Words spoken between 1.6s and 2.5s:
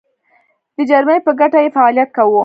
یې فعالیت کاوه.